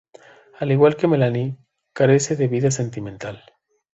Al 0.57 0.71
igual 0.71 0.95
que 0.95 1.07
Melanie, 1.07 1.59
carece 1.93 2.35
de 2.35 2.47
vida 2.47 2.71
sentimental. 2.71 3.43